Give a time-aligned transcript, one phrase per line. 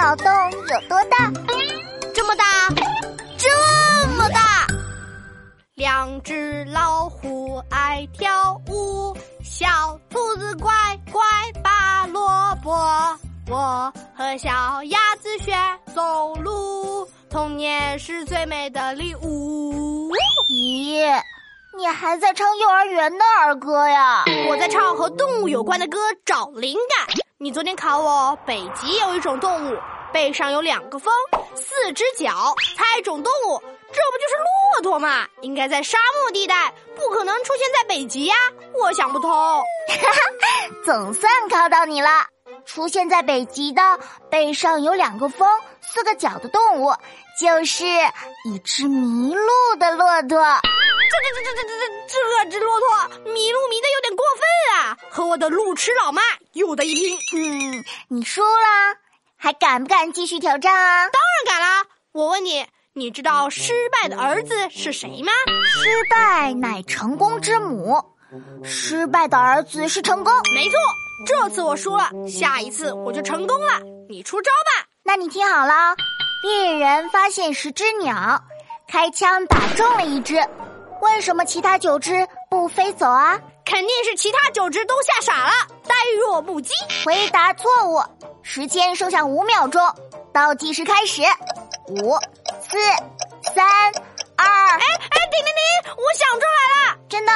[0.00, 1.30] 脑洞有多大？
[2.14, 2.44] 这么大，
[3.36, 4.66] 这么大。
[5.74, 9.66] 两只老虎爱跳舞，小
[10.08, 10.72] 兔子乖
[11.12, 11.22] 乖
[11.62, 12.26] 拔萝
[12.62, 12.72] 卜。
[13.50, 15.52] 我和小鸭子学
[15.94, 20.10] 走路，童年是最美的礼物。
[20.50, 21.22] 咦，
[21.76, 24.24] 你还在唱幼儿园的儿歌呀？
[24.48, 27.19] 我在唱和动物有关的歌，找灵感。
[27.42, 29.78] 你昨天考我，北极有一种动物，
[30.12, 31.10] 背上有两个峰，
[31.56, 33.58] 四只脚，猜一种动物，
[33.90, 34.34] 这不就是
[34.76, 35.26] 骆驼吗？
[35.40, 38.34] 应该在沙漠地带，不可能出现在北极呀！
[38.74, 39.30] 我想不通。
[39.30, 42.10] 哈 哈总算考到你了。
[42.66, 43.80] 出现在北极的，
[44.28, 45.48] 背上有两个峰、
[45.80, 46.92] 四个角的动物，
[47.40, 47.86] 就是
[48.44, 50.38] 一只迷路的骆驼。
[51.10, 51.68] 这这这这这
[52.06, 54.44] 这这只骆驼迷路迷的有点过分，
[55.08, 56.20] 和我的路痴老妈
[56.52, 57.18] 有的一拼。
[57.34, 58.96] 嗯，你输了，
[59.36, 61.08] 还敢不敢继续挑战啊？
[61.08, 61.86] 当然敢啦！
[62.12, 65.32] 我问你，你知道失败的儿子是谁吗？
[65.64, 68.02] 失败乃成功之母，
[68.64, 70.32] 失败的儿子是成功。
[70.54, 70.78] 没错。
[71.26, 73.80] 这次我输了，下一次我就成功了。
[74.08, 74.86] 你出招吧。
[75.02, 75.94] 那你听好了，
[76.42, 78.42] 猎人发现十只鸟，
[78.88, 80.36] 开枪打中了一只，
[81.02, 83.38] 为什么其他九只不飞走啊？
[83.70, 85.52] 肯定是其他九只都吓傻了，
[85.86, 86.74] 呆若木鸡。
[87.06, 88.02] 回答错误，
[88.42, 89.80] 时间剩下五秒钟，
[90.34, 91.22] 倒计时开始，
[91.86, 92.18] 五、
[92.68, 92.76] 四、
[93.54, 93.64] 三、
[94.36, 94.44] 二。
[94.44, 95.94] 哎哎，停停停！
[95.96, 97.32] 我想出来了，真的？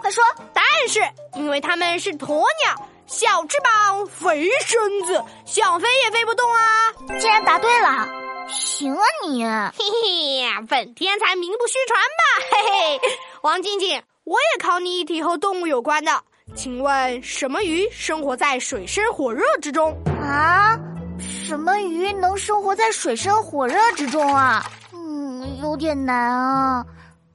[0.00, 0.24] 快说。
[0.54, 2.88] 答案是因为它们是鸵鸟。
[3.06, 6.92] 小翅膀，肥身子，想飞也飞不动啊！
[7.20, 8.08] 竟然答对了，
[8.48, 9.44] 行啊你！
[9.44, 12.24] 嘿嘿，本天才名不虚传吧？
[12.50, 16.10] 嘿嘿，王静静，我也考你一题和动物有关的，
[16.54, 19.94] 请问什么鱼生活在水深火热之中？
[20.22, 20.78] 啊？
[21.18, 24.64] 什么鱼能生活在水深火热之中啊？
[24.92, 26.84] 嗯，有点难啊，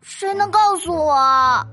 [0.02, 1.64] 谁能告诉我？